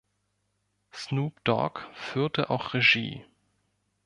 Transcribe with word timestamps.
Snoop 0.91 1.39
Dogg 1.43 1.81
führte 1.93 2.49
auch 2.49 2.73
Regie. 2.73 3.23